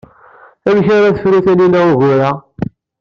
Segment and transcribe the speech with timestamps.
[0.67, 2.31] Amek ara tefru Taninna ugur-a?